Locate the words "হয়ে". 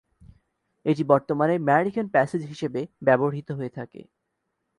3.57-3.75